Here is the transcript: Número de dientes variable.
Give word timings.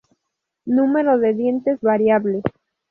Número 0.65 1.19
de 1.19 1.31
dientes 1.35 1.79
variable. 1.79 2.41